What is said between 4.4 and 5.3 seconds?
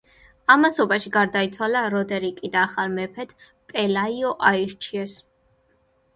აირჩიეს.